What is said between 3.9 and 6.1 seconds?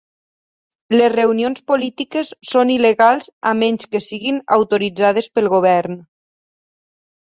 que siguin autoritzades pel govern.